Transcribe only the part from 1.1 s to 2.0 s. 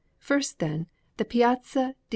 the Piazza di S.